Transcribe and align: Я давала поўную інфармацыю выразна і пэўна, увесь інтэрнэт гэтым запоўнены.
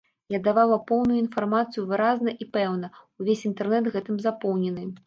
Я 0.35 0.37
давала 0.47 0.77
поўную 0.91 1.19
інфармацыю 1.25 1.85
выразна 1.91 2.35
і 2.45 2.51
пэўна, 2.59 2.93
увесь 3.23 3.49
інтэрнэт 3.53 3.95
гэтым 3.99 4.15
запоўнены. 4.27 4.93